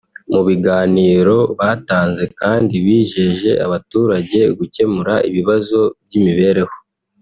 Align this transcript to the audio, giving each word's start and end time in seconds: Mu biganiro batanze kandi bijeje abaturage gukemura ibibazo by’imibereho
Mu 0.31 0.41
biganiro 0.47 1.37
batanze 1.59 2.23
kandi 2.39 2.73
bijeje 2.85 3.51
abaturage 3.65 4.39
gukemura 4.57 5.13
ibibazo 5.29 5.79
by’imibereho 6.05 6.75